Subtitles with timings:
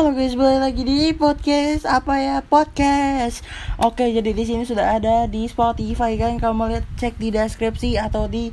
[0.00, 3.44] Halo guys, balik lagi di podcast apa ya podcast.
[3.76, 6.40] Oke, jadi di sini sudah ada di Spotify kan.
[6.40, 8.48] Kalau mau lihat cek di deskripsi atau di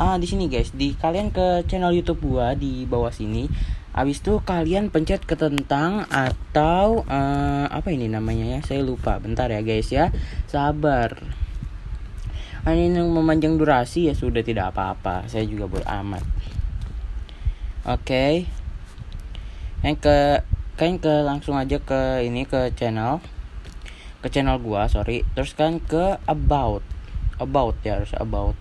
[0.00, 0.72] uh, di sini guys.
[0.72, 3.44] Di kalian ke channel YouTube gua di bawah sini.
[3.92, 8.60] Abis itu kalian pencet ke tentang atau uh, apa ini namanya ya?
[8.64, 9.20] Saya lupa.
[9.20, 10.16] Bentar ya guys ya.
[10.48, 11.20] Sabar.
[12.64, 15.28] Ini yang memanjang durasi ya sudah tidak apa-apa.
[15.28, 16.24] Saya juga beramat.
[17.84, 18.00] Oke.
[18.00, 18.64] Okay
[19.86, 20.42] kalian ke
[20.76, 23.24] kalian ke langsung aja ke ini ke channel.
[24.20, 25.24] Ke channel gua sorry.
[25.32, 26.84] Terus kan ke about.
[27.40, 28.56] About ya harus about.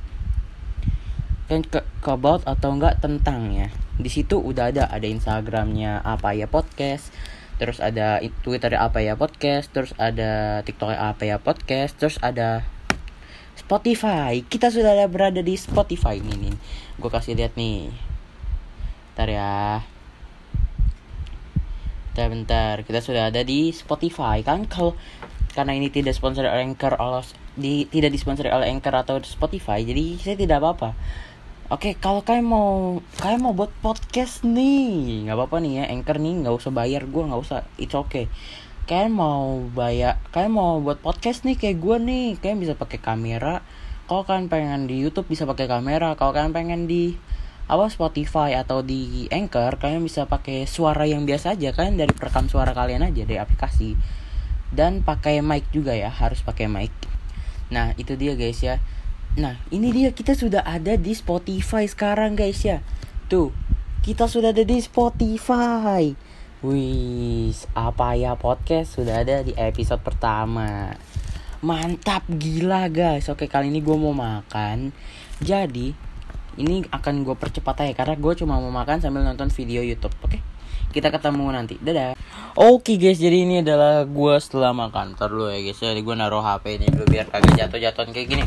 [1.51, 3.67] Kan ke, ke about atau enggak tentang ya.
[3.99, 7.11] Di situ udah ada ada instagramnya apa ya podcast
[7.55, 12.67] terus ada twitter apa ya podcast terus ada tiktok apa ya podcast terus ada
[13.55, 14.43] Spotify.
[14.43, 16.55] Kita sudah ada berada di Spotify nih nih.
[16.99, 17.87] Gue kasih lihat nih.
[19.15, 19.51] Ntar ya
[22.15, 22.75] bentar bentar.
[22.87, 24.63] Kita sudah ada di Spotify kan?
[24.71, 24.95] Kalau
[25.51, 27.27] karena ini tidak sponsor oleh Anchor oleh
[27.59, 30.95] di tidak disponsori oleh Anchor atau Spotify jadi saya tidak apa-apa.
[31.67, 36.33] Oke, kalau kalian mau kalian mau buat podcast nih, nggak apa-apa nih ya, Anchor nih
[36.45, 38.31] nggak usah bayar gue nggak usah, it's okay.
[38.85, 43.65] Kalian mau bayar, kalian mau buat podcast nih kayak gue nih, kalian bisa pakai kamera.
[44.05, 47.17] Kalau kalian pengen di YouTube bisa pakai kamera, kalau kalian pengen di
[47.65, 51.73] apa Spotify atau di Anchor kalian bisa pakai suara yang biasa aja.
[51.73, 53.97] Kan dari perekam suara kalian aja dari aplikasi.
[54.69, 56.93] Dan pakai mic juga ya harus pakai mic.
[57.73, 58.77] Nah itu dia guys ya.
[59.35, 62.85] Nah ini dia kita sudah ada di Spotify sekarang guys ya.
[63.25, 63.49] Tuh
[64.05, 66.13] kita sudah ada di Spotify.
[66.65, 70.93] Wih, apa ya podcast sudah ada di episode pertama.
[71.65, 73.25] Mantap gila guys.
[73.33, 74.93] Oke kali ini gue mau makan.
[75.41, 75.97] Jadi
[76.55, 80.39] ini akan gue percepat aja karena gue cuma mau makan sambil nonton video YouTube oke
[80.39, 80.41] okay?
[80.95, 82.15] kita ketemu nanti dadah
[82.55, 86.15] oke okay, guys jadi ini adalah gue setelah makan ntar dulu ya guys jadi gue
[86.15, 88.45] naruh HP ini dulu biar kagak jatuh jatuhan kayak gini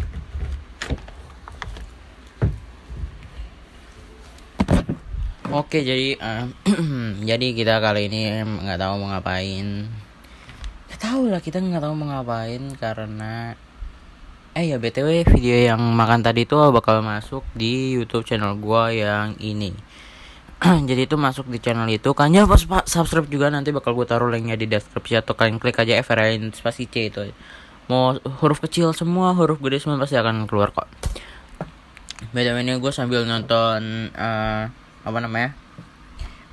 [5.48, 6.44] Oke jadi uh,
[7.28, 9.88] jadi kita kali ini nggak tahu mau ngapain.
[11.00, 13.56] Tahu lah kita nggak tahu mau ngapain karena
[14.58, 19.38] Eh ya btw video yang makan tadi itu bakal masuk di YouTube channel gua yang
[19.38, 19.70] ini.
[20.90, 22.10] Jadi itu masuk di channel itu.
[22.10, 25.78] Kan jangan lupa subscribe juga nanti bakal gue taruh linknya di deskripsi atau kalian klik
[25.78, 27.30] aja FRN spasi C itu.
[27.86, 30.90] Mau huruf kecil semua, huruf gede semua pasti akan keluar kok.
[32.34, 34.66] Btw ini gue sambil nonton uh,
[35.06, 35.54] apa namanya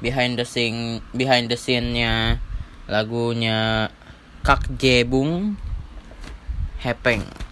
[0.05, 2.37] behind the scene behind the scene-nya
[2.85, 3.89] lagunya
[4.45, 5.57] Kak Jebung
[6.85, 7.44] Hepeng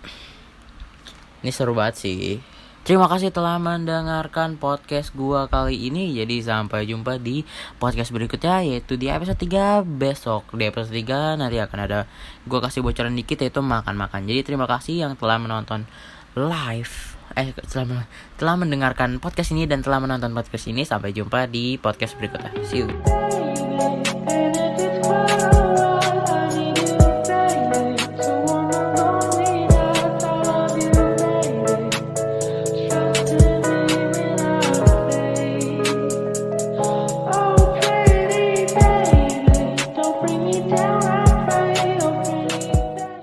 [1.43, 2.39] ini seru banget sih.
[2.83, 6.11] Terima kasih telah mendengarkan podcast gua kali ini.
[6.19, 7.47] Jadi sampai jumpa di
[7.79, 10.51] podcast berikutnya yaitu di episode 3 besok.
[10.51, 12.03] Di episode 3 nanti akan ada
[12.43, 14.27] gua kasih bocoran dikit yaitu makan-makan.
[14.27, 15.87] Jadi terima kasih yang telah menonton
[16.35, 18.05] live eh telah
[18.37, 20.83] telah mendengarkan podcast ini dan telah menonton podcast ini.
[20.83, 22.51] Sampai jumpa di podcast berikutnya.
[22.67, 23.52] See you.